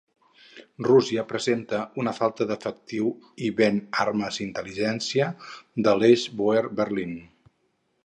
Rússia 0.85 1.25
presenta 1.33 1.81
una 2.05 2.13
falta 2.21 2.47
d'efectiu 2.53 3.11
i 3.49 3.53
ven 3.61 3.79
armes 4.07 4.41
i 4.41 4.45
intel·ligència 4.49 5.31
de 5.89 5.97
l'Eix 6.01 6.29
Bòer-Berlín. 6.43 7.19